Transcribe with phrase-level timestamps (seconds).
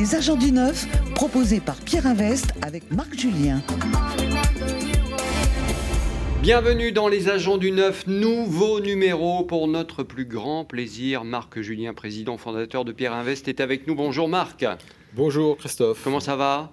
[0.00, 3.60] Les agents du neuf, proposés par Pierre Invest avec Marc Julien.
[6.40, 11.24] Bienvenue dans les agents du neuf, nouveau numéro pour notre plus grand plaisir.
[11.24, 13.94] Marc Julien, président fondateur de Pierre Invest, est avec nous.
[13.94, 14.64] Bonjour Marc.
[15.14, 16.00] Bonjour Christophe.
[16.02, 16.72] Comment ça va?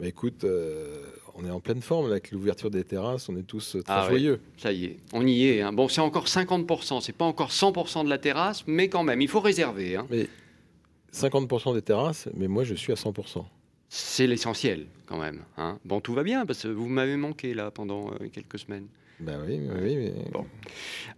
[0.00, 0.96] Bah, Écoute, euh,
[1.34, 4.08] on est en pleine forme avec l'ouverture des terrasses, on est tous très Ah ouais,
[4.12, 4.40] joyeux.
[4.56, 5.60] Ça y est, on y est.
[5.60, 5.74] hein.
[5.74, 9.28] Bon, c'est encore 50%, c'est pas encore 100% de la terrasse, mais quand même, il
[9.28, 9.96] faut réserver.
[9.96, 10.06] hein.
[10.10, 10.26] Mais
[11.14, 13.44] 50% des terrasses, mais moi je suis à 100%.
[13.88, 15.42] C'est l'essentiel quand même.
[15.58, 15.78] hein.
[15.84, 18.86] Bon, tout va bien parce que vous m'avez manqué là pendant euh, quelques semaines.
[19.22, 20.44] Ben oui, oui, oui, mais Bon.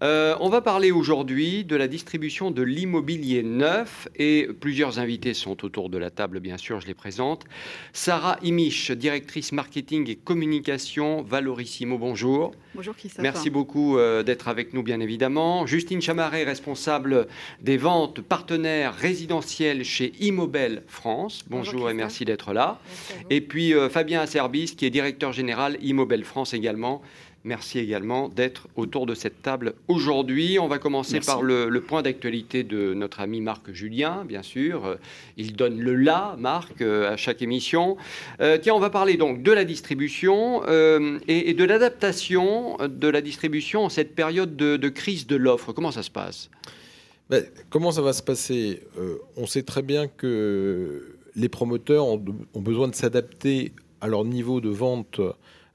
[0.03, 5.65] Euh, on va parler aujourd'hui de la distribution de l'immobilier neuf et plusieurs invités sont
[5.65, 7.45] autour de la table, bien sûr, je les présente.
[7.93, 12.53] Sarah Imich, directrice marketing et communication Valorissimo, bonjour.
[12.75, 13.23] Bonjour Christophe.
[13.23, 15.65] Merci beaucoup euh, d'être avec nous, bien évidemment.
[15.65, 17.29] Justine Chamaret, responsable
[17.63, 21.45] des ventes partenaires résidentiels chez Immobel France.
[21.49, 22.81] Bonjour, Bonjour, et merci d'être là.
[22.85, 23.27] Merci à vous.
[23.31, 27.01] Et puis euh, Fabien Asserbis, qui est directeur général Immobel France également.
[27.47, 30.59] Merci également d'être autour de cette table aujourd'hui.
[30.59, 31.27] On va commencer Merci.
[31.27, 34.87] par le, le point d'actualité de notre ami Marc Julien, bien sûr.
[34.87, 34.95] Euh,
[35.37, 37.99] Il donne le là, Marc, euh, à chaque émission.
[38.41, 43.09] Euh, tiens, on va parler donc de la distribution euh, et, et de l'adaptation de
[43.09, 45.75] la distribution en cette période de, de crise de l'offre.
[45.75, 46.49] Comment ça se passe?
[47.29, 48.81] Ben, comment ça va se passer?
[48.99, 54.25] Euh, On sait très bien que les promoteurs ont, ont besoin de s'adapter à leur
[54.25, 55.21] niveau de vente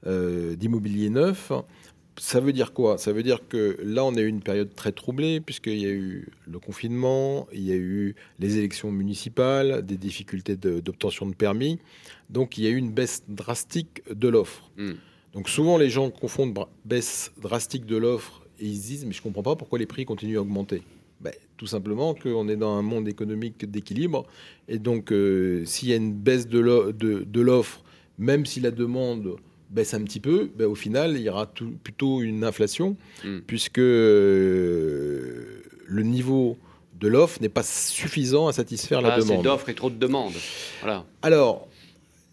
[0.04, 1.52] d'immobilier neuf.
[2.20, 2.98] Ça veut dire quoi?
[2.98, 5.90] Ça veut dire que là, on a eu une période très troublée, puisqu'il y a
[5.90, 11.78] eu le confinement, il y a eu les élections municipales, des difficultés d'obtention de, permis.
[12.28, 14.70] Donc, il y a eu une baisse drastique de l'offre.
[14.76, 14.92] Hmm.
[15.32, 19.20] Donc, souvent, les gens confondent baisse drastique de l'offre et ils se disent Mais je
[19.20, 20.82] ne comprends pas pourquoi les prix continuent à augmenter.
[21.20, 24.26] Ben, tout simplement qu'on est dans un monde économique d'équilibre.
[24.68, 27.82] Et donc, euh, s'il y a une baisse de l'offre,
[28.18, 29.36] même si la demande
[29.70, 33.38] baisse un petit peu, ben, au final, il y aura tout- plutôt une inflation, Mm.
[33.46, 36.56] puisque euh, le niveau
[36.98, 39.44] de l'offre n'est pas suffisant à satisfaire la Ah, C'est demande.
[39.44, 40.34] d'offres et trop de demandes.
[40.80, 41.04] Voilà.
[41.22, 41.68] Alors,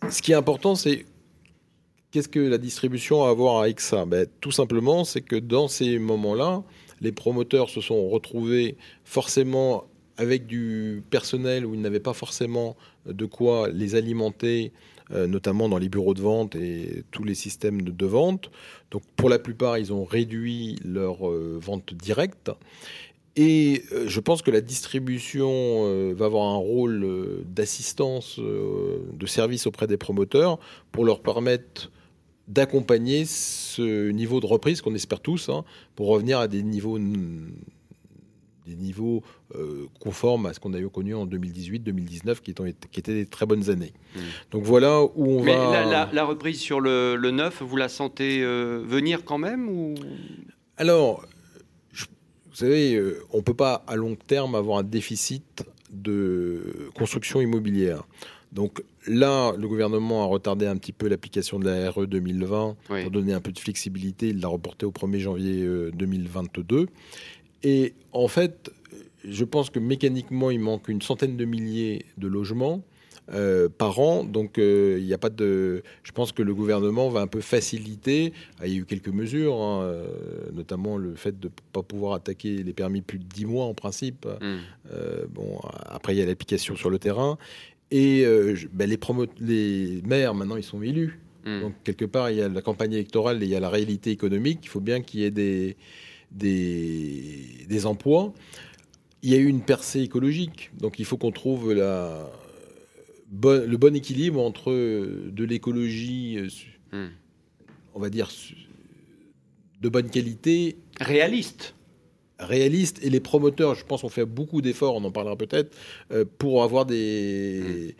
[0.09, 1.05] ce qui est important, c'est
[2.11, 4.05] qu'est-ce que la distribution a à voir avec ça?
[4.05, 6.63] Ben, Tout simplement, c'est que dans ces moments-là,
[7.01, 9.85] les promoteurs se sont retrouvés forcément
[10.17, 14.71] avec du personnel où ils n'avaient pas forcément de quoi les alimenter,
[15.09, 18.51] notamment dans les bureaux de vente et tous les systèmes de, vente.
[18.91, 22.51] Donc pour la plupart, ils ont réduit leur euh, vente directe.
[23.38, 28.97] Et euh, je pense que la distribution euh, va avoir un rôle euh, d'assistance, euh,
[29.13, 30.57] de service auprès des promoteurs
[30.91, 31.91] pour leur permettre
[32.47, 36.97] d'accompagner ce niveau de reprise qu'on espère tous, hein, pour revenir à des niveaux,
[38.67, 39.23] des niveaux
[39.55, 43.25] euh, conformes à ce qu'on a eu connu en 2018-2019, qui, étaient- qui étaient des
[43.25, 43.94] très bonnes années.
[44.16, 44.19] Mm.
[44.51, 45.72] Donc voilà où on Mais va...
[45.72, 49.69] la, la- la reprise sur le, le neuf, vous la sentez euh, venir quand même
[49.69, 49.95] ou...
[50.77, 51.25] Alors,
[51.91, 52.06] je-
[52.50, 57.41] vous savez, euh, on ne peut pas à long terme avoir un déficit de construction
[57.41, 58.03] immobilière.
[58.53, 63.01] Donc là, le gouvernement a retardé un petit peu l'application de la RE 2020 Oui.
[63.01, 64.29] pour donner un peu de flexibilité.
[64.29, 66.88] Il l'a reporté au 1er janvier euh, 2022.
[67.63, 68.72] Et en fait,
[69.28, 72.84] je pense que mécaniquement, il manque une centaine de milliers de logements.
[73.34, 75.84] euh, par an, donc euh, il n'y a pas de.
[76.03, 78.31] Je pense que le gouvernement va un peu faciliter.
[78.62, 80.07] Ah, Il y a eu quelques mesures, hein, euh,
[80.53, 83.74] notamment le fait de ne pas pouvoir attaquer les permis plus de 10 mois en
[83.74, 84.25] principe.
[84.94, 87.38] Euh, bon, après, il y a l'application sur le terrain.
[87.91, 88.89] Et je- ben,
[89.41, 91.19] les, maires, maintenant, ils sont élus.
[91.45, 91.59] Hmm.
[91.63, 94.09] Donc, quelque part, il y a la campagne électorale et il y a la réalité
[94.12, 94.59] économique.
[94.63, 95.75] Il faut bien qu'il y ait des,
[96.31, 98.33] des, des emplois.
[99.23, 100.72] Il y a eu une percée écologique.
[100.79, 102.29] Donc, il faut qu'on trouve la,
[103.31, 106.47] bon- le bon équilibre entre euh, de l'écologie, euh,
[106.94, 107.09] Hmm.
[107.95, 108.29] on va dire,
[109.81, 111.75] de bonne qualité Réaliste.
[112.39, 115.75] réaliste et les promoteurs, je pense, ont fait beaucoup d'efforts, on en parlera peut-être,
[116.11, 117.91] euh, pour avoir des, euh,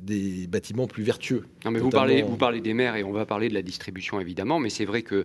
[0.00, 1.44] des bâtiments plus vertueux.
[1.64, 4.20] Non, mais vous parlez, vous parlez des maires et on va parler de la distribution
[4.20, 5.24] évidemment, mais c'est vrai que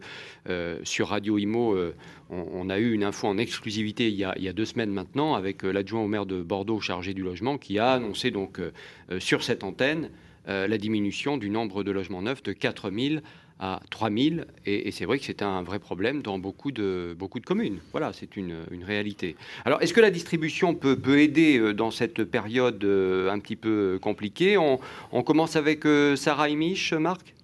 [0.50, 1.96] euh, sur Radio Imo, euh,
[2.30, 4.66] on, on a eu une info en exclusivité il y a, il y a deux
[4.66, 8.32] semaines maintenant avec euh, l'adjoint au maire de Bordeaux chargé du logement qui a annoncé
[8.32, 8.72] donc euh,
[9.12, 10.10] euh, sur cette antenne
[10.48, 13.22] euh, la diminution du nombre de logements neufs de 4000
[13.60, 17.40] à 3000 et, et c'est vrai que c'est un vrai problème dans beaucoup de, beaucoup
[17.40, 17.80] de communes.
[17.92, 19.36] Voilà, c'est une, une réalité.
[19.66, 23.56] Alors, est-ce que la distribution peut, peut aider euh, dans cette période euh, un petit
[23.56, 24.58] peu compliquée?
[24.58, 24.80] On,
[25.24, 27.36] commence avec euh, Sarah Imich, Marc?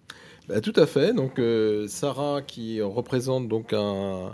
[0.48, 1.14] Bah, tout à fait.
[1.14, 1.42] Donc,
[1.88, 4.34] Sarah, qui représente donc un,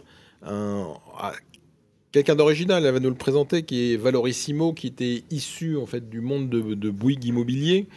[2.11, 6.09] quelqu'un d'original, elle va nous le présenter, qui est Valorissimo, qui était issu en fait
[6.09, 7.87] du monde de, de Bouygues Immobilier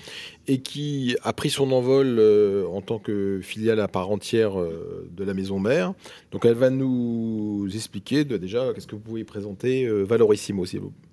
[0.46, 5.08] et qui a pris son envol euh, en tant que filiale à part entière euh,
[5.11, 5.94] de la maison mère.
[6.31, 10.81] Donc elle va nous expliquer de, déjà qu'est-ce que vous pouvez présenter euh, Valorissimo, s'il
[10.81, 11.08] vous plaît.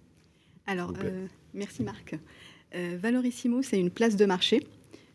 [0.68, 0.94] Alors,
[1.54, 2.16] merci Marc.
[2.74, 4.62] Valorissimo, c'est une place de marché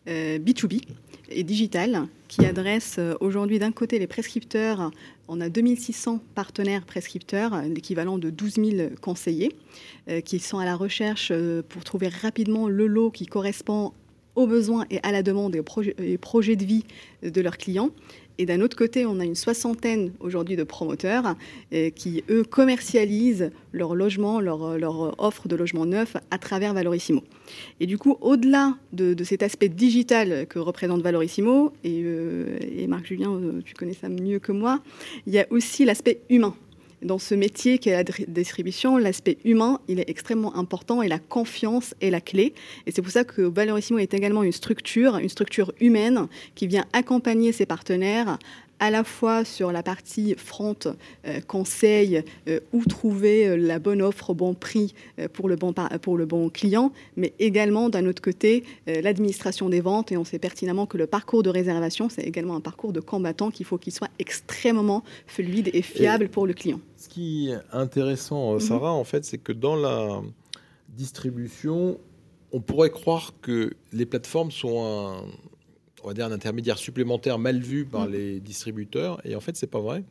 [0.07, 0.83] B2B
[1.29, 4.91] et digital qui adresse aujourd'hui d'un côté les prescripteurs
[5.29, 9.53] on a 2600 partenaires prescripteurs, l'équivalent de 12 000 conseillers,
[10.09, 13.93] euh, qui sont à la recherche euh, pour trouver rapidement le lot qui correspond
[14.37, 16.85] aux besoins et à la demande et aux projets de vie
[17.23, 17.91] de leurs clients.
[18.39, 21.37] Et d'un autre côté, on a une soixantaine aujourd'hui de promoteurs
[21.73, 27.23] euh, qui, eux, commercialisent leur logement, leur, offre de logement neuf à travers Valorissimo.
[27.81, 33.07] Et du coup, au-delà de, cet aspect digital que représente Valorissimo, et, euh, et Marc
[33.07, 34.81] Julien, euh, tu connais ça mieux que moi,
[35.27, 36.55] il y a aussi l'aspect humain
[37.03, 41.19] dans ce métier qui est la distribution, l'aspect humain, il est extrêmement important et la
[41.19, 42.55] confiance est la clé.
[42.87, 46.85] Et c'est pour ça que Valorissimo est également une structure, une structure humaine qui vient
[46.93, 48.39] accompagner ses partenaires
[48.79, 50.77] à la fois sur la partie front,
[51.27, 54.95] euh, conseil, euh, où trouver euh, la bonne offre au bon prix
[55.33, 60.13] pour, le bon pour le bon client, mais également d'un autre côté l'administration des ventes.
[60.13, 63.51] Et on sait pertinemment que le parcours de réservation, c'est également un parcours de combattant
[63.51, 66.81] qu'il faut qu'il soit extrêmement fluide et fiable pour le client.
[66.97, 68.61] Ce qui est intéressant, mhm.
[68.61, 70.23] Sarah, en fait, c'est que dans la
[70.89, 71.99] distribution,
[72.53, 75.25] on pourrait croire que les plateformes sont un
[76.07, 78.13] on va dire, un intermédiaire supplémentaire mal vu par mm.
[78.13, 79.21] les distributeurs.
[79.25, 80.05] Et en fait, c'est pas vrai.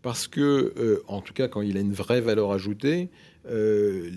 [0.00, 3.08] Parce que, euh, en tout cas, quand il a une vraie valeur ajoutée,
[3.50, 4.08] euh,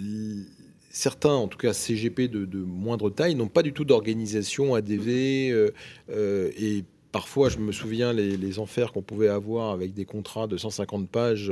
[0.91, 5.49] certains, en tout cas CGP de, moindre taille, n'ont pas du tout d'organisation ADV.
[5.49, 10.45] Euh, et parfois, je me souviens les, les enfers qu'on pouvait avoir avec des contrats
[10.45, 11.51] de 150 pages.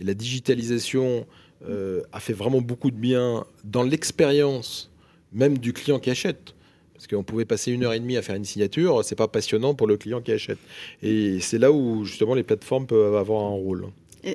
[0.00, 1.24] Et la digitalisation
[2.12, 4.90] a fait vraiment beaucoup de bien dans l'expérience
[5.32, 6.54] même du client qui achète.
[7.04, 9.74] Parce qu'on pouvait passer une heure et demie à faire une signature, c'est pas passionnant
[9.74, 10.56] pour le client qui achète.
[11.02, 13.88] Et c'est là où justement les plateformes peuvent avoir un rôle.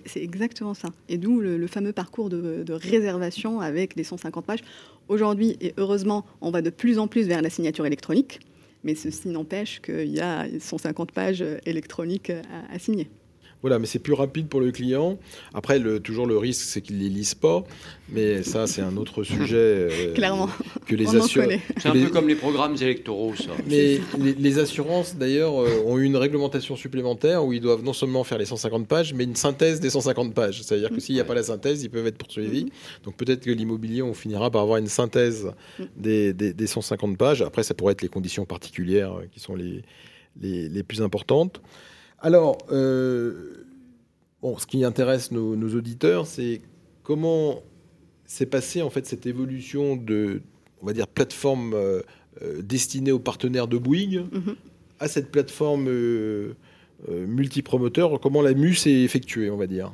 [0.06, 0.89] C'est exactement ça.
[1.07, 4.60] Et d'où le, fameux parcours de, réservation avec les 150 pages.
[5.07, 8.39] Aujourd'hui, et heureusement, on va de plus en plus vers la signature électronique,
[8.83, 12.31] mais ceci n'empêche qu'il y a 150 pages électroniques
[12.72, 13.10] à signer.
[13.61, 15.19] Voilà, mais c'est plus rapide pour le client.
[15.53, 17.63] Après, le, toujours le risque, c'est qu'il les lise pas.
[18.11, 19.56] Mais ça, c'est un autre sujet.
[19.57, 20.50] Euh, Clairement.
[20.85, 21.53] Que les assurances.
[21.77, 23.51] C'est un peu comme les programmes électoraux, ça.
[23.67, 28.23] Mais les, assurances, d'ailleurs, euh, ont eu une réglementation supplémentaire où ils doivent non seulement
[28.23, 30.63] faire les 150 pages, mais une synthèse des 150 pages.
[30.63, 32.65] C'est-à-dire que s'il n'y a pas la synthèse, ils peuvent être poursuivis.
[32.65, 33.03] Mm-hmm.
[33.03, 35.83] Donc peut-être que l'immobilier, on finira par avoir une synthèse mm.
[35.97, 37.41] des, des, 150 pages.
[37.41, 39.83] Après, ça pourrait être les conditions particulières euh, qui sont les,
[40.41, 41.62] les, les plus importantes.
[42.21, 43.66] Alors, euh,
[44.42, 46.62] bon, ce qui intéresse nos, auditeurs, c'est
[47.04, 47.62] comment
[48.25, 50.42] s'est passée en fait cette évolution de,
[50.81, 52.01] on va dire, plateforme euh,
[52.42, 54.56] euh, destinée aux partenaires de Bouygues mhm.
[55.00, 55.89] à cette plateforme
[57.07, 58.19] multipromoteur.
[58.19, 59.94] Comment la MU s'est effectuée, on va dire?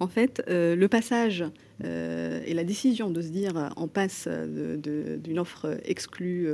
[0.00, 1.44] En fait, le passage
[1.84, 6.48] et la décision de se dire on passe d'une offre exclue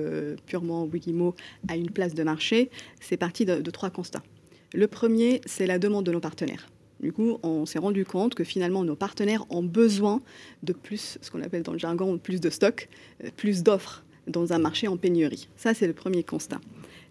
[0.45, 1.35] purement Wikimo
[1.69, 2.69] à une place de marché,
[3.01, 4.23] c'est parti de trois constats.
[4.73, 6.69] Le premier, c'est la demande de nos partenaires.
[7.01, 10.21] Du coup, on s'est rendu compte que finalement, nos partenaires ont besoin
[10.63, 12.89] de plus, ce qu'on appelle dans le jargon, plus de stock,
[13.25, 15.49] euh, plus d'offres dans un marché en pénurie.
[15.57, 16.61] Ça, c'est le premier constat.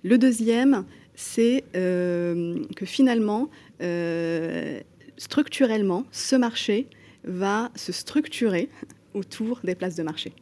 [0.03, 0.85] Le deuxième,
[1.15, 3.49] c'est euh, que finalement,
[3.81, 4.79] euh,
[5.17, 6.87] structurellement, ce marché
[7.23, 8.69] va se structurer
[9.15, 10.33] autour des places de marché.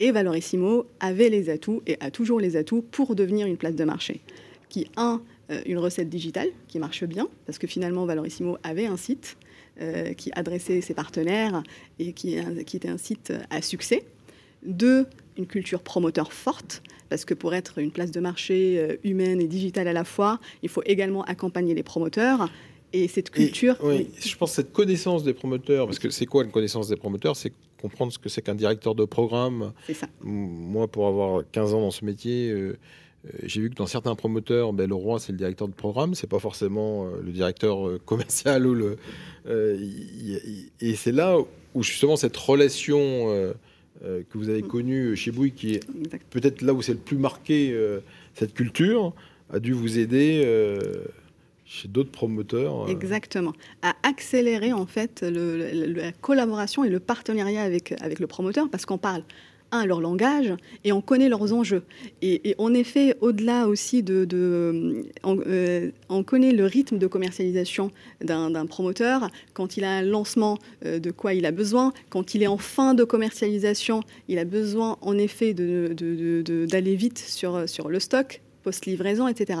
[0.00, 3.84] Et Valorissimo avait les atouts et a toujours les atouts pour devenir une place de
[3.84, 4.20] marché
[4.68, 5.20] qui, un,
[5.66, 9.36] une recette digitale qui marche bien, parce que finalement, Valorissimo avait un site
[9.80, 11.62] euh, qui adressait ses partenaires
[11.98, 12.36] et qui,
[12.66, 14.04] qui, était un site à succès.
[14.64, 19.40] Deux, une culture promoteur forte, parce que pour être une place de marché euh, humaine
[19.40, 22.50] et digitale à la fois, il faut également accompagner les promoteurs.
[22.92, 23.76] Et cette culture.
[23.82, 27.36] oui, je pense cette connaissance des promoteurs, parce que c'est quoi une connaissance des promoteurs?
[27.36, 29.72] C'est comprendre ce que c'est qu'un directeur de programme.
[29.86, 30.08] C'est ça.
[30.22, 32.78] Moi, pour avoir 15 ans dans ce métier, euh,
[33.42, 36.28] j'ai vu que dans certains promoteurs, ben, le roi c'est le directeur de programme, c'est
[36.28, 38.96] pas forcément euh, le directeur euh, commercial ou le.
[40.80, 41.38] et c'est là
[41.74, 43.52] où justement cette relation
[44.02, 45.86] que vous avez connue chez Bouygues, qui est
[46.30, 47.74] peut-être là où c'est le plus marqué
[48.34, 49.14] cette culture,
[49.50, 50.44] a dû vous aider
[51.64, 52.88] chez d'autres promoteurs.
[52.88, 53.52] Exactement.
[53.82, 58.98] À accélérer en fait la collaboration et le partenariat avec, avec le promoteur parce qu'on
[58.98, 59.22] parle
[59.72, 61.82] un, leur langage, et on connaît leurs enjeux.
[62.22, 64.26] Et, en effet, au-delà aussi de...
[65.24, 70.98] euh, on, connaît le rythme de commercialisation d'un promoteur, quand il a un lancement, euh,
[70.98, 74.98] de quoi il a besoin, quand il est en fin de commercialisation, il a besoin
[75.00, 79.60] en effet d'aller de, de, vite sur, sur le stock, post-livraison, etc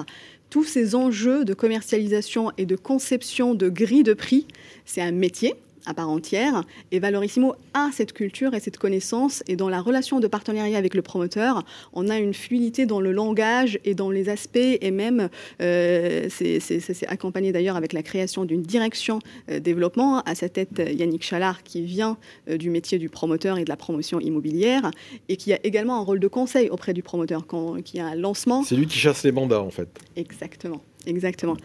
[0.50, 4.46] tous ces enjeux de commercialisation et de conception de grilles de prix,
[4.84, 5.54] c'est un métier
[5.88, 6.64] à part entière.
[6.92, 9.42] Et Valorissimo a cette culture et cette connaissance.
[9.48, 11.64] Et dans la relation de partenariat avec le promoteur,
[11.94, 14.58] on a une fluidité dans le langage et dans les aspects.
[14.58, 15.28] Et même,
[15.62, 19.18] euh, c'est accompagné d'ailleurs avec la création d'une direction
[19.50, 20.20] euh, développement.
[20.20, 22.18] À sa tête, Yannick Chalard, qui vient
[22.48, 24.90] euh, du métier du promoteur et de la promotion immobilière.
[25.28, 28.14] Et qui a également un rôle de conseil auprès du promoteur quand, qui a un
[28.14, 28.62] lancement.
[28.62, 29.88] C'est lui qui chasse les mandats, en fait.
[30.16, 30.82] Exactement.
[31.06, 31.56] Exactement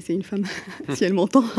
[0.00, 0.44] c'est une femme,
[0.94, 1.44] si elle m'entend.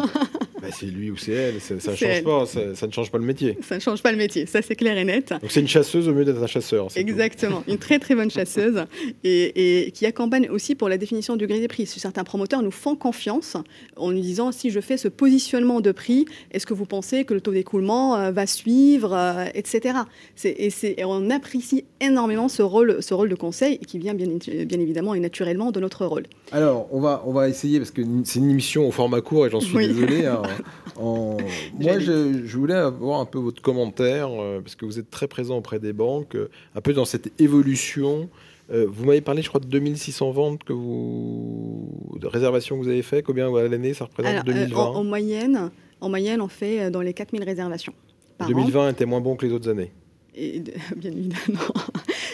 [0.59, 3.23] Bah, c'est lui ou c'est elle, ça, ça change pas, ça, ne change pas le
[3.23, 3.59] métier.
[3.61, 5.29] Ça ne change pas le métier, ça c'est clair et net.
[5.29, 6.87] Donc c'est une chasseuse au mieux d'être un chasseur.
[6.95, 8.85] Exactement, une très très bonne chasseuse
[9.23, 11.85] et, qui accompagne aussi pour la définition du grille des prix.
[11.85, 13.55] Certains promoteurs nous font confiance
[13.97, 17.35] en nous disant si je fais ce positionnement de prix, est-ce que vous pensez que
[17.35, 19.99] le taux d'écoulement euh, va suivre, euh, etc.
[20.43, 24.79] Et, et, on apprécie énormément ce rôle, ce rôle de conseil qui vient bien, bien
[24.79, 26.23] évidemment et naturellement de notre rôle.
[26.51, 29.49] Alors on va, on va essayer parce que c'est une émission au format court et
[29.49, 30.25] j'en suis désolé.
[30.25, 30.41] Hein.
[30.99, 35.57] Moi, je, voulais avoir un peu votre commentaire, euh, parce que vous êtes très présent
[35.57, 38.29] auprès des banques, euh, un peu dans cette évolution.
[38.71, 42.17] Euh, vous m'avez parlé, je crois, de 2600 ventes que vous...
[42.19, 43.21] de réservations que vous avez fait.
[43.23, 45.71] Combien à l'année ça représente 2020 en, moyenne,
[46.01, 47.93] en moyenne, on fait dans les 4000 réservations.
[48.37, 49.91] Par 2020 était moins bon que les autres années.
[50.35, 50.59] Et
[50.95, 51.73] bien évidemment.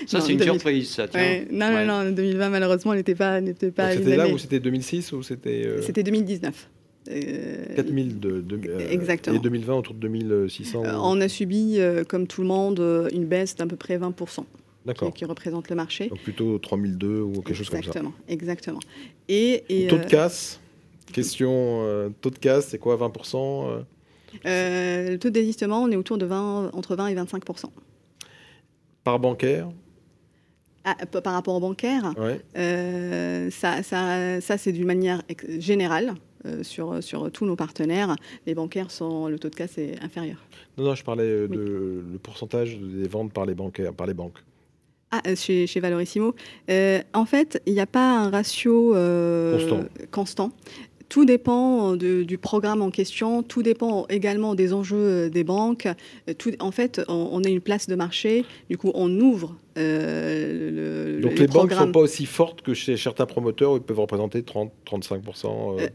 [0.08, 1.08] Ça, c'est une surprise, ça.
[1.52, 3.42] Non, non, non, 2020, malheureusement, n'était pas.
[3.76, 5.78] pas c'était là ou c'était 2006 ou c'était.
[5.82, 6.70] C'était 2019.
[7.06, 9.38] 4000 de, euh, Exactement.
[9.38, 13.26] et 2020 autour de 2600 euh, On a subi, euh, comme tout le monde, une
[13.26, 14.46] baisse d'à peu près 20%.
[14.86, 15.14] D'accord.
[15.14, 16.10] Qui, représente le marché.
[16.10, 17.90] Donc plutôt 3002 ou quelque chose comme ça.
[17.90, 18.80] Exactement, exactement.
[19.30, 20.60] Et, et taux de casse
[21.12, 23.84] Question, taux de casse, c'est quoi 20%
[24.44, 27.66] Le taux de désistement, on est autour de 20, entre 20 et 25%.
[29.04, 29.70] Par bancaire?
[30.86, 32.14] Ah, par rapport au bancaire,
[32.56, 35.22] ça, ça, ça c'est d'une manière
[35.60, 36.16] générale.
[36.46, 40.46] Euh, sur, sur tous nos partenaires, les bancaires sont le taux de casse est inférieur.
[40.78, 44.14] Non, non, je parlais euh, de le pourcentage des ventes par les bancaires, par les
[44.14, 44.40] banques.
[45.12, 46.36] Ah, euh, chez, chez Valorissimo.
[47.14, 48.94] en fait, il n'y a pas un ratio
[49.54, 49.86] constant.
[50.12, 50.52] constant.
[51.14, 55.88] Tout dépend du programme en question, tout dépend également des enjeux des banques.
[56.40, 61.38] Tout, en fait, on, a une place de marché, du coup, on ouvre le, Donc
[61.38, 64.42] les, banques ne sont pas aussi fortes que chez certains promoteurs où ils peuvent représenter
[64.42, 65.88] 30-35%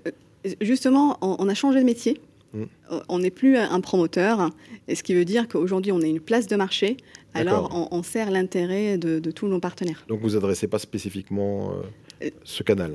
[0.60, 2.20] justement, on, a changé de métier.
[2.54, 2.64] Mm.
[3.08, 4.50] On n'est plus un promoteur,
[4.92, 6.96] ce qui veut dire qu'aujourd'hui, on a une place de marché.
[7.34, 10.04] Alors, on, sert l'intérêt de, tous nos partenaires.
[10.06, 12.92] Donc, vous adressez pas spécifiquement euh, euh, ce canal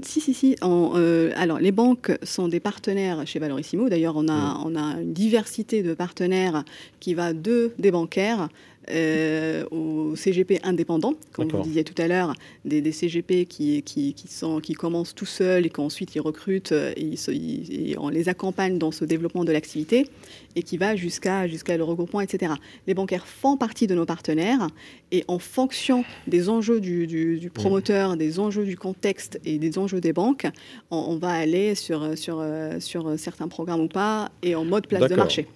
[0.00, 0.56] si, si, si.
[0.62, 3.90] Euh, alors, les banques sont des partenaires chez Valorissimo.
[3.90, 4.62] D'ailleurs, on a, mm.
[4.64, 6.64] on a une diversité de partenaires
[6.98, 8.48] qui va de des bancaires
[8.90, 12.34] euh, aux CGP indépendants, comme vous disiez tout à l'heure,
[12.64, 17.94] des, CGP qui, qui, sont, qui commencent tout seuls et qu'ensuite ils recrutent euh, et,
[17.98, 20.08] on les accompagne dans ce développement de l'activité
[20.56, 22.54] et qui va jusqu'à jusqu'à le regroupement, etc.
[22.86, 24.66] Les bancaires font partie de nos partenaires
[25.12, 30.12] et en fonction des enjeux du, promoteur, des enjeux du contexte et des enjeux des
[30.12, 30.46] banques,
[30.90, 32.44] on, va aller sur, sur,
[32.80, 35.46] sur certains programmes ou pas et en mode place de marché.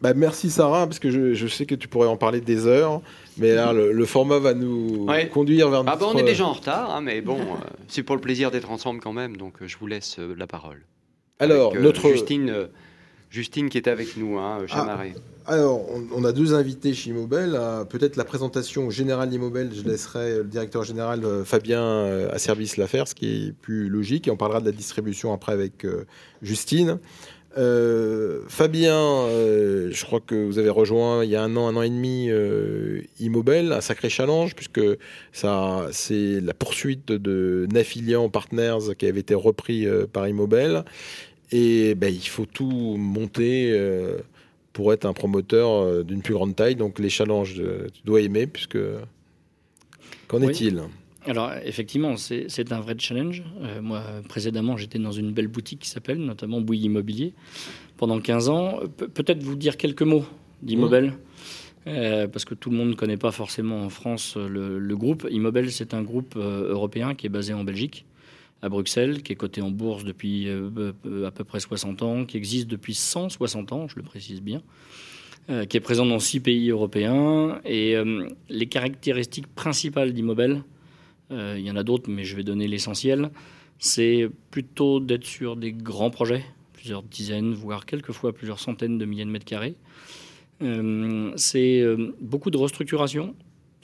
[0.00, 3.02] Bah, merci Sarah, parce que je, sais que tu pourrais en parler des heures,
[3.36, 5.82] mais là le, format va nous conduire vers.
[5.86, 7.56] Ah bah, on est déjà en retard, hein, mais bon, euh,
[7.88, 10.46] c'est pour le plaisir d'être ensemble quand même, donc euh, je vous laisse euh, la
[10.46, 10.80] parole.
[11.38, 12.68] Alors notre Justine,
[13.28, 15.12] Justine qui est avec nous, hein, Chamaré.
[15.46, 17.58] Ah, alors on, a deux invités chez Immobel.
[17.90, 23.06] Peut-être la présentation générale d'Immobel, je laisserai le directeur général Fabien à service la faire,
[23.06, 25.86] ce qui est plus logique, et on parlera de la distribution après avec
[26.40, 26.98] Justine.
[27.56, 31.76] Euh, Fabien, euh, je crois que vous avez rejoint il y a un an, un
[31.76, 34.80] an et demi euh, Immobel, un sacré challenge puisque
[35.32, 40.84] ça, c'est la poursuite de Nafilian Partners qui avait été repris par Immobel
[41.52, 43.72] et ben, il faut tout monter
[44.72, 46.74] pour être un promoteur d'une plus grande taille.
[46.74, 48.78] Donc les challenges, tu dois aimer puisque
[50.26, 50.82] qu'en est-il?
[51.26, 53.42] Alors effectivement, c'est un vrai challenge.
[53.62, 57.32] Euh, moi, précédemment, j'étais dans une belle boutique qui s'appelle notamment Bouilly Immobilier
[57.96, 58.80] pendant 15 ans.
[58.96, 60.24] Peut-être vous dire quelques mots
[60.62, 61.10] d'Immobel.
[61.10, 61.16] Mmh.
[61.86, 65.26] Euh, parce que tout le monde ne connaît pas forcément en France euh, le, groupe.
[65.30, 68.06] Immobel, c'est un groupe européen qui est basé en Belgique,
[68.62, 72.68] à Bruxelles, qui est coté en bourse depuis à peu près 60 ans, qui existe
[72.68, 74.62] depuis 160 ans, je le précise bien,
[75.68, 77.60] qui est présent dans six pays européens.
[77.66, 77.96] Et
[78.48, 80.62] les caractéristiques principales d'Immobel,
[81.56, 83.30] il y en a d'autres, mais je vais donner l'essentiel,
[83.78, 89.24] c'est plutôt d'être sur des grands projets, plusieurs dizaines, voire quelquefois plusieurs centaines de milliers
[89.24, 89.74] de mètres carrés.
[90.60, 91.84] c'est
[92.20, 93.34] beaucoup de restructuration,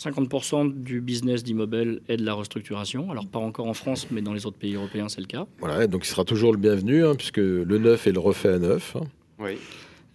[0.00, 3.10] 50% du business d'Immobel est de la restructuration.
[3.10, 5.46] Alors, pas encore en France, mais dans les autres pays européens, c'est le cas.
[5.58, 8.58] Voilà, donc il sera toujours le bienvenu, hein, puisque le neuf est le refait à
[8.58, 8.96] neuf.
[8.96, 9.04] Hein.
[9.38, 9.58] Oui.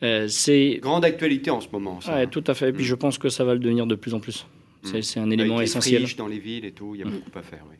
[0.03, 2.01] Euh, c'est grande actualité en ce moment.
[2.01, 2.25] Ça.
[2.25, 2.69] tout à fait.
[2.69, 4.47] Et puis je pense que ça va le devenir de plus en plus.
[4.85, 5.23] C'est mm.
[5.23, 6.03] un élément Avec essentiel.
[6.03, 7.11] Les dans les villes et tout, il y a mm.
[7.11, 7.63] beaucoup à faire.
[7.69, 7.75] Oui.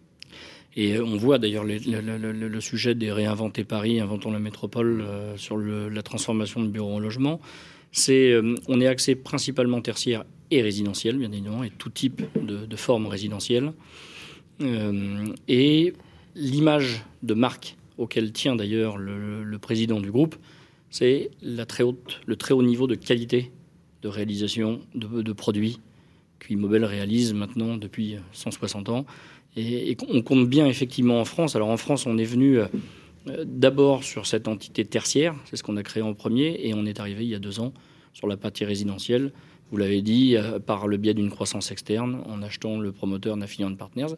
[0.75, 5.37] Et euh, on voit d'ailleurs le, le, sujet des réinventer Paris, inventons la métropole euh,
[5.37, 7.39] sur la transformation de bureaux en logement.
[7.91, 13.71] C'est, on est axé principalement tertiaire et résidentiel, bien évidemment, et tout type de, résidentielles.
[14.61, 15.93] Euh, et
[16.35, 20.35] l'image de marque auquel tient d'ailleurs le, président du groupe,
[20.89, 23.51] c'est la très haute, le très haut niveau de qualité
[24.01, 25.79] de réalisation de, de produits
[26.39, 29.05] qu'Immobel réalise maintenant depuis 160 ans.
[29.55, 31.55] Et, et, on compte bien effectivement en France.
[31.55, 32.67] Alors en France, on est venu euh,
[33.45, 36.99] d'abord sur cette entité tertiaire, c'est ce qu'on a créé en premier, et on est
[36.99, 37.73] arrivé il y a deux ans
[38.13, 39.31] sur la partie résidentielle
[39.71, 43.75] vous l'avez dit, euh, par le biais d'une croissance externe, en achetant le promoteur Naffion
[43.75, 44.15] Partners,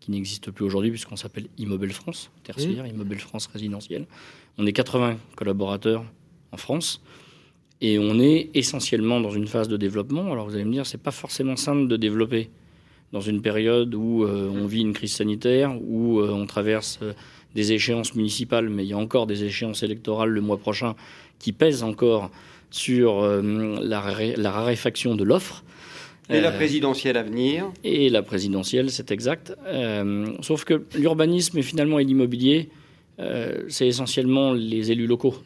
[0.00, 4.06] qui n'existe plus aujourd'hui puisqu'on s'appelle Immobile France, tertiaire, Immobile France résidentiel.
[4.58, 6.04] On est 80 collaborateurs
[6.52, 7.00] en France
[7.86, 10.32] et on est essentiellement dans une phase de développement.
[10.32, 12.50] Alors vous allez me dire, c'est pas forcément simple de développer
[13.12, 17.00] dans une période où euh, on vit une crise sanitaire, où euh, on traverse
[17.54, 20.94] des échéances municipales, mais il y a encore des échéances électorales le mois prochain
[21.38, 22.30] qui pèsent encore
[22.70, 24.00] sur euh, la,
[24.50, 25.62] raréfaction de l'offre.
[26.28, 27.70] Et la euh, présidentielle à venir?
[27.84, 29.54] Et la présidentielle, c'est exact.
[29.66, 32.68] Euh, sauf que l'urbanisme et finalement et l'immobilier,
[33.68, 35.36] c'est essentiellement les élus locaux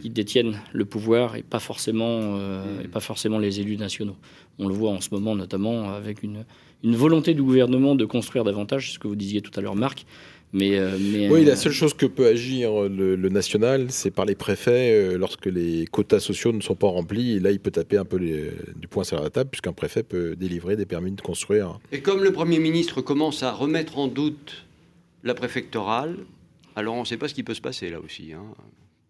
[0.00, 0.12] qui hmm.
[0.12, 2.84] détiennent le pouvoir et pas forcément, hmm.
[2.84, 4.16] et pas forcément les élus nationaux.
[4.58, 6.44] On le voit en ce moment notamment avec une,
[6.84, 10.04] une volonté du gouvernement de construire davantage, ce que vous disiez tout à l'heure Marc,
[10.52, 10.96] mais, euh,
[11.30, 15.18] oui, la euh, seule chose que peut agir le, national, c'est par les préfets euh,
[15.18, 17.32] lorsque les quotas sociaux ne sont pas remplis.
[17.32, 20.36] Et là, il peut taper un peu du poing sur la table, puisqu'un préfet peut
[20.36, 21.78] délivrer des permis de construire.
[21.92, 24.64] Et comme le Premier ministre commence à remettre en doute
[25.22, 26.16] la préfectorale,
[26.76, 28.32] alors on ne sait pas ce qui peut se passer là aussi.
[28.32, 28.44] Hein.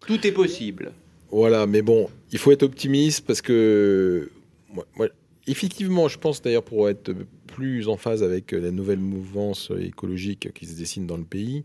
[0.07, 0.91] Tout est possible.
[1.31, 4.29] Voilà, mais bon, il faut être optimiste parce que
[5.47, 7.13] effectivement, je pense d'ailleurs pour être
[7.47, 11.63] plus en phase avec la nouvelle mouvance écologique qui se dessine dans le pays,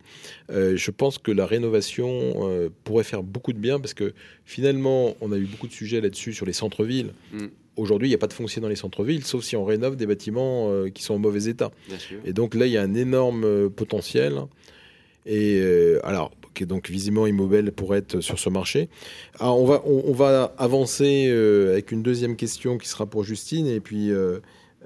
[0.51, 5.15] euh, je pense que la rénovation euh, pourrait faire beaucoup de bien parce que finalement,
[5.21, 7.13] on a eu beaucoup de sujets là-dessus sur les centres-villes.
[7.33, 7.47] Mm.
[7.77, 10.07] Aujourd'hui, il n'y a pas de foncier dans les centres-villes, sauf si on rénove des
[10.07, 11.71] bâtiments euh, qui sont en mauvais état.
[12.25, 14.41] Et donc là, il y a un énorme potentiel.
[15.27, 15.61] Et
[16.05, 18.89] alors, qui est donc visiblement immobile pour être sur ce marché.
[19.39, 21.29] Alors on va, on, va avancer
[21.71, 24.13] avec une deuxième question qui sera pour Justine et puis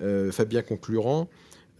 [0.02, 1.28] euh, Fabien conclurant,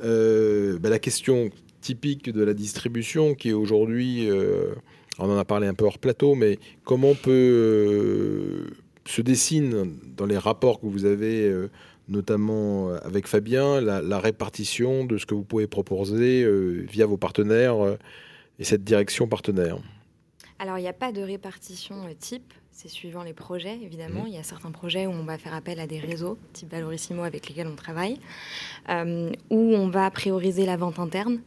[0.03, 4.74] euh, ben, la question typique de la distribution qui est aujourd'hui, euh,
[5.20, 8.66] on en a parlé un peu hors plateau, mais comment peut
[9.05, 11.51] se dessine dans les rapports que vous avez,
[12.09, 16.46] notamment avec Fabien, la, répartition de ce que vous pouvez proposer
[16.88, 17.96] via vos partenaires
[18.59, 19.79] et cette direction partenaire
[20.59, 24.21] Alors, il n'y a pas de répartition type c'est suivant les projets, évidemment.
[24.21, 24.29] Mhm.
[24.29, 27.25] Il y a certains projets où on va faire appel à des réseaux, type Valorissimo,
[27.25, 28.21] avec lesquels on travaille,
[28.88, 31.40] euh, où on va prioriser la vente interne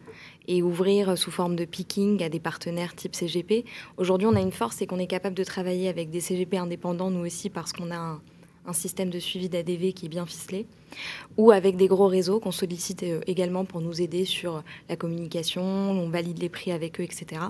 [0.50, 3.64] et ouvrir sous forme de picking à des partenaires type CGP.
[3.96, 7.10] Aujourd'hui, on a une force, c'est qu'on est capable de travailler avec des CGP indépendants,
[7.10, 8.22] nous aussi, parce qu'on a un,
[8.66, 10.66] un système de suivi d'ADV qui est bien ficelé,
[11.38, 15.64] ou avec des gros réseaux qu'on sollicite euh, également pour nous aider sur la communication,
[15.64, 17.42] on valide les prix avec eux, etc.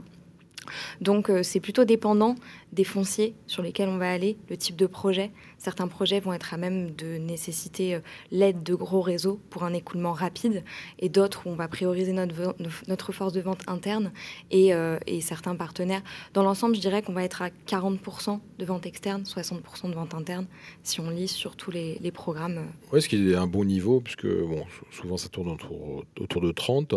[1.01, 2.35] Donc euh, c'est plutôt dépendant
[2.71, 5.31] des fonciers sur lesquels on va aller, le type de projet.
[5.57, 7.99] Certains projets vont être à même de nécessiter euh,
[8.31, 10.63] l'aide de gros réseaux pour un écoulement rapide
[10.99, 12.55] et d'autres où on va prioriser notre,
[12.87, 14.11] notre force de vente interne
[14.51, 16.01] et, euh, et certains partenaires.
[16.33, 20.13] Dans l'ensemble, je dirais qu'on va être à 40% de vente externe, 60% de vente
[20.13, 20.47] interne
[20.83, 22.67] si on lit sur tous les, programmes.
[22.91, 26.51] Oui, ce qui est un bon niveau puisque bon, souvent ça tourne autour, autour de
[26.51, 26.93] 30.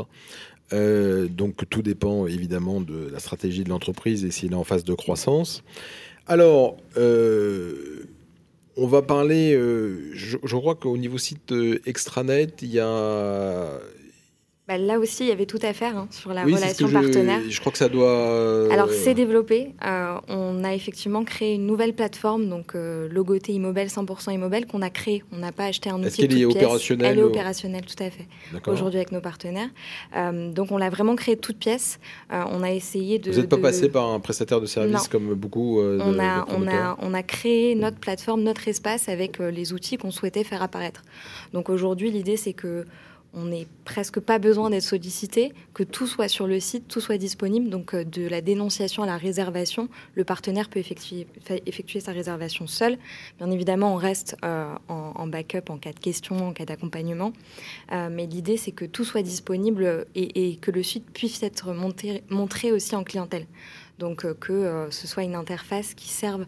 [0.72, 4.84] Euh, donc tout dépend évidemment de la stratégie de l'entreprise et s'il est en phase
[4.84, 5.62] de croissance.
[6.26, 8.06] Alors, euh,
[8.76, 11.52] on va parler, euh, je, crois qu'au niveau site
[11.84, 13.78] extranet, il y a,
[14.66, 17.40] bah, là aussi, il y avait tout à faire hein, sur la relation partenaire.
[17.46, 18.08] Je, crois que ça doit.
[18.08, 19.74] Euh, Alors, c'est développé.
[19.84, 24.80] Euh, on a effectivement créé une nouvelle plateforme, donc euh, Logoté Immobile 100% Immobile, qu'on
[24.80, 25.22] a créé.
[25.32, 26.06] On n'a pas acheté un outil.
[26.06, 28.26] Est-ce qu'elle est opérationnelle Elle est opérationnelle, tout à fait.
[28.66, 29.68] Aujourd'hui, avec nos partenaires.
[30.54, 31.98] donc, on l'a vraiment créé toute pièce.
[32.30, 33.32] on a essayé de.
[33.32, 35.80] Vous n'êtes pas passé par un prestataire de service comme beaucoup.
[35.80, 40.10] on, a, on, a, on a créé notre plateforme, notre espace avec les outils qu'on
[40.10, 41.02] souhaitait faire apparaître.
[41.52, 42.86] Donc, aujourd'hui, l'idée, c'est que
[43.34, 47.18] on n'est presque pas besoin d'être sollicité, que tout soit sur le site, tout soit
[47.18, 47.68] disponible.
[47.68, 51.26] Donc euh, de la dénonciation à la réservation, le partenaire peut effectuer,
[52.00, 52.98] sa réservation seul.
[53.38, 57.32] Bien évidemment, on reste euh, en, backup en cas de question, en cas d'accompagnement.
[57.92, 61.72] Euh, mais l'idée, c'est que tout soit disponible et, que le site puisse être
[62.30, 63.46] montré aussi en clientèle.
[63.98, 66.46] Donc que ce soit une interface qui serve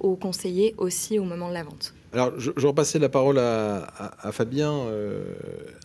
[0.00, 1.94] aux conseillers aussi au moment de la vente.
[2.12, 5.24] Alors, je, je repassais la parole à, Fabien euh,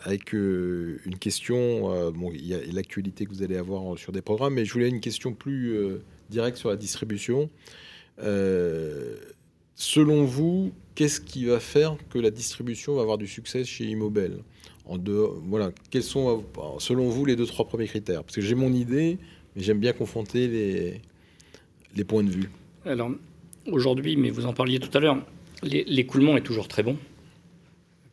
[0.03, 1.89] avec euh, une question.
[1.89, 4.73] Euh, bon, il y a l'actualité que vous allez avoir sur des programmes, mais je
[4.73, 5.77] voulais une question plus
[6.29, 7.49] directe sur la distribution.
[9.75, 13.95] selon vous, qu'est-ce qui va faire que la distribution va avoir du succès chez
[14.97, 16.43] deux, voilà, quels sont,
[16.79, 18.23] selon vous, les deux, trois premiers critères?
[18.23, 19.17] Parce que j'ai mon idée,
[19.55, 21.01] mais j'aime bien confronter les,
[21.95, 22.49] les points de vue.
[22.85, 23.11] Alors,
[23.71, 25.17] aujourd'hui, mais vous en parliez tout à l'heure,
[25.63, 26.97] L'écoulement est toujours très bon,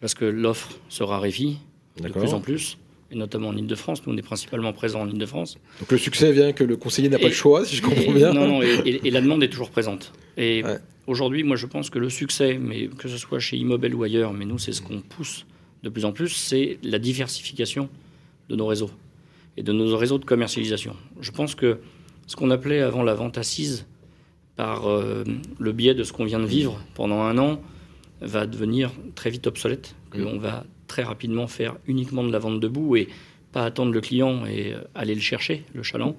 [0.00, 1.58] parce que l'offre se raréfie
[2.00, 2.78] de plus en plus,
[3.10, 4.06] et notamment en Ile-de-France.
[4.06, 5.58] Nous, on est principalement présents en Ile-de-France.
[5.80, 8.32] Donc le succès vient que le conseiller n'a pas le choix, si je comprends bien.
[8.32, 10.12] Non, non, et, la demande est toujours présente.
[10.36, 10.62] Et
[11.06, 14.32] aujourd'hui, moi, je pense que le succès, mais que ce soit chez Immobile ou ailleurs,
[14.32, 15.46] mais nous, c'est ce qu'on pousse
[15.82, 17.88] de plus en plus, c'est la diversification
[18.48, 18.90] de nos réseaux
[19.56, 20.96] et de nos réseaux de commercialisation.
[21.20, 21.78] Je pense que
[22.26, 23.86] ce qu'on appelait avant la vente assise,
[24.56, 25.24] par euh,
[25.58, 27.60] le biais de ce qu'on vient de vivre pendant un an,
[28.20, 32.96] va devenir très vite obsolète, qu'on va très rapidement faire uniquement de la vente debout
[32.96, 33.08] et
[33.52, 36.16] pas attendre le client et euh, aller le chercher, le chaland.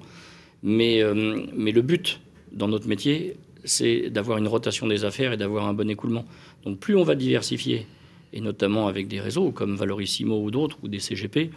[0.64, 2.20] Mais, euh, mais le but
[2.52, 6.26] dans notre métier, c'est d'avoir une rotation des affaires et d'avoir un bon écoulement.
[6.64, 7.88] Donc plus on va diversifier,
[8.34, 11.52] et notamment avec des réseaux comme Valorissimo ou d'autres, ou des CGP,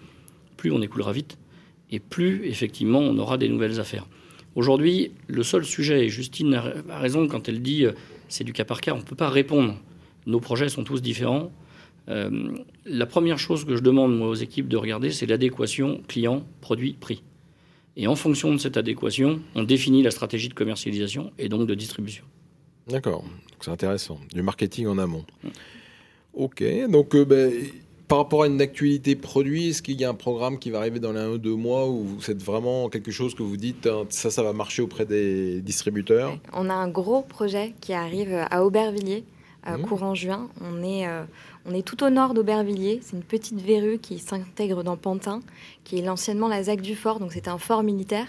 [0.56, 1.38] plus on écoulera vite,
[1.90, 4.06] et plus effectivement on aura des nouvelles affaires.
[4.58, 6.54] Aujourd'hui, le seul sujet, et Justine
[6.90, 7.92] a raison quand elle dit euh,
[8.28, 9.76] c'est du cas par cas, on ne peut pas répondre.
[10.26, 11.52] Nos projets sont tous différents.
[12.08, 16.94] Euh, la première chose que je demande aux équipes de regarder, c'est l'adéquation client, produit,
[16.94, 17.22] prix.
[17.96, 21.76] Et en fonction de cette adéquation, on définit la stratégie de commercialisation et donc de
[21.76, 22.24] distribution.
[22.88, 23.24] D'accord,
[23.60, 24.18] c'est intéressant.
[24.34, 25.24] Du marketing en amont.
[25.44, 25.48] Mm.
[26.34, 27.52] Ok, donc euh, ben,
[28.08, 30.98] par rapport à une actualité produit, est-ce qu'il y a un programme qui va arriver
[30.98, 34.06] dans les un ou deux mois où c'est vraiment quelque chose que vous dites, hein,
[34.08, 36.38] ça, ça va marcher auprès des distributeurs?
[36.54, 39.24] On a un gros projet qui arrive à Aubervilliers,
[39.66, 39.82] mmh.
[39.82, 40.48] courant juin.
[40.62, 41.24] On est, euh,
[41.66, 43.00] on est tout au nord d'Aubervilliers.
[43.02, 45.40] C'est une petite verrue qui s'intègre dans Pantin,
[45.84, 47.20] qui est l'anciennement la ZAC du fort.
[47.20, 48.26] Donc c'était un fort militaire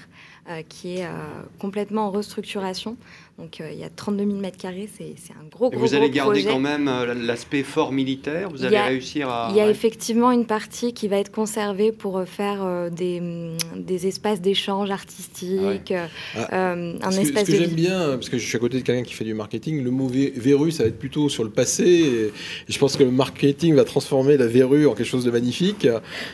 [0.49, 1.11] euh, qui est euh,
[1.59, 2.97] complètement en restructuration.
[3.39, 6.09] Donc euh, il y a 32 000 mètres carrés, c'est un gros, gros Vous allez
[6.09, 6.91] garder quand même
[7.25, 9.47] l'aspect fort militaire Vous allez réussir à...
[9.51, 14.07] Il y a effectivement une partie qui va être conservée pour faire des, mm, des,
[14.07, 15.93] espaces d'échange artistique,
[16.35, 18.77] ah un ce espace que, Ce que j'aime bien, parce que je suis à côté
[18.77, 21.49] de quelqu'un qui fait du marketing, le mot verrue, ça va être plutôt sur le
[21.49, 21.85] passé.
[21.85, 22.31] Et,
[22.67, 25.87] je pense que le marketing va transformer la verrue en quelque chose de magnifique.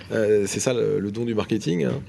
[0.10, 1.86] c'est ça le, don du marketing.
[1.86, 2.02] Hein.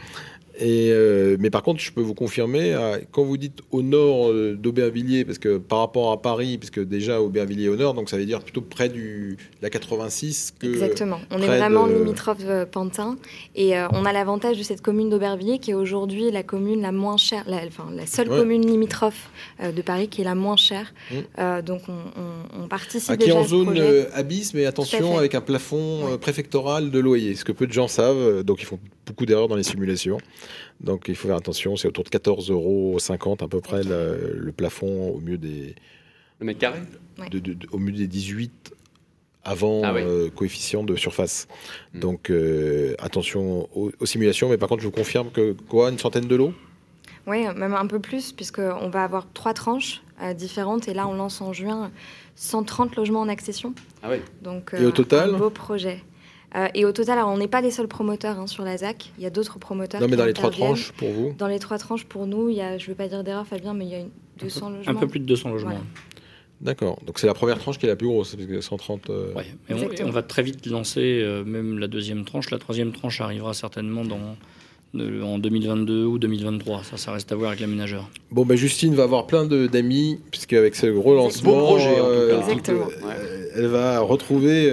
[0.58, 4.30] Et euh, mais par contre, je peux vous confirmer, euh, quand vous dites au nord
[4.30, 8.16] euh, d'Aubervilliers, parce que par rapport à Paris, puisque déjà Aubervilliers au nord, donc ça
[8.16, 10.66] veut dire plutôt près du, de la 86 que.
[10.66, 11.20] Exactement.
[11.30, 13.16] On est vraiment limitrophe Pantin.
[13.54, 17.16] Et on a l'avantage de cette commune d'Aubervilliers qui est aujourd'hui la commune la moins
[17.16, 19.30] chère, la, enfin la seule commune limitrophe
[19.62, 20.94] de Paris qui est la moins chère.
[21.10, 21.62] Mmh.
[21.62, 23.78] donc on, on, participe à qui déjà en zone
[24.14, 28.42] abyss, mais attention avec un plafond préfectoral de loyer, ce que peu de gens savent.
[28.42, 30.18] Donc ils font beaucoup d'erreurs dans les simulations.
[30.80, 32.98] Donc il faut faire attention, c'est autour de 14,50 euros
[33.40, 35.74] à peu près le, plafond au mieux des.
[36.40, 36.80] Le mètre carré
[37.72, 38.72] Au mieux des 18
[39.46, 41.46] avant ah euh, coefficient de surface.
[41.94, 42.00] Hmm.
[42.00, 46.26] Donc euh, attention aux, simulations, mais par contre je vous confirme que quoi, une centaine
[46.26, 46.52] de lots?
[47.28, 51.14] Oui, même un peu plus, puisqu'on va avoir trois tranches euh, différentes, et là on
[51.14, 51.90] lance en juin
[52.36, 53.74] 130 logements en accession.
[54.02, 54.18] Ah oui.
[54.42, 56.04] Donc, et au total un beau projet.
[56.56, 59.10] Euh, et au total, on n'est pas les seuls promoteurs hein, sur la ZAC.
[59.18, 60.00] Il y a d'autres promoteurs.
[60.00, 62.56] Non, mais dans les trois tranches pour vous Dans les trois tranches pour nous, il
[62.56, 64.04] y a, je ne veux pas dire d'erreur, Fabien, mais il y a
[64.40, 64.92] 200 logements.
[64.92, 65.80] Un peu plus de 200 logements.
[66.62, 66.98] D'accord.
[67.04, 69.10] Donc c'est la première tranche qui est la plus grosse, 130.
[69.10, 69.34] Euh...
[69.68, 72.50] Et on, va très vite lancer euh, même la deuxième tranche.
[72.50, 74.36] La troisième tranche arrivera certainement dans,
[74.98, 76.84] en 2022 ou 2023.
[76.84, 78.08] Ça, ça reste à voir avec l'aménageur.
[78.30, 82.86] Bon, ben Justine va avoir plein d'amis, puisque avec ce gros lancement, projet, euh, Exactement.
[83.54, 84.70] elle va retrouver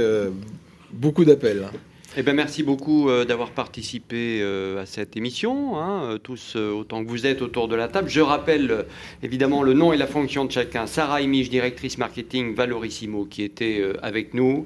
[0.94, 1.68] beaucoup d'appels.
[2.16, 7.04] Eh ben, merci beaucoup euh, d'avoir participé euh, à cette émission, hein, euh, tous autant
[7.04, 8.08] que vous êtes autour de la table.
[8.08, 8.86] Je rappelle
[9.24, 10.86] évidemment le nom et la fonction de chacun.
[10.86, 14.66] Sarah Imige, directrice marketing Valorissimo, qui était avec nous.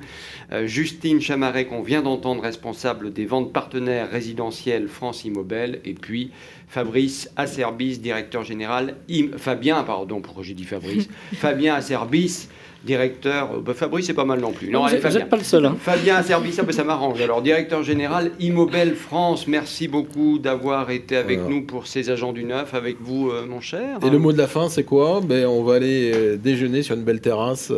[0.65, 5.79] Justine Chamaret, qu'on vient d'entendre, responsable des ventes partenaires résidentielles France Immobile.
[5.85, 6.31] Et puis
[6.67, 8.95] Fabrice Acerbis, directeur général.
[9.37, 12.49] Fabien, pardon, pourquoi j'ai dit Fabrice Fabien Acerbis
[12.83, 13.51] directeur.
[13.53, 14.69] Euh, bah, Fabrice, c'est pas mal non plus.
[14.69, 15.65] Non, vous n'êtes pas le seul.
[15.65, 15.77] Hein.
[15.79, 17.21] Fabien Service, ça, m'arrange.
[17.21, 22.43] Alors, directeur général Immobel France, merci beaucoup d'avoir été avec nous pour ces agents du
[22.43, 23.99] neuf, avec vous, euh, mon cher.
[24.05, 25.21] Et le mot de la fin, c'est quoi?
[25.23, 27.71] Ben, On va aller euh, déjeuner sur une belle terrasse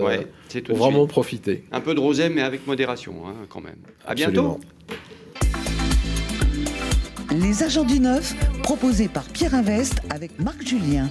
[0.48, 1.64] C'est pour vraiment profiter.
[1.72, 3.78] Un peu de rosé, mais avec modération, hein, quand même.
[4.06, 4.60] À bientôt.
[7.42, 11.10] Les agents du neuf, proposés par Pierre Invest avec Marc Julien.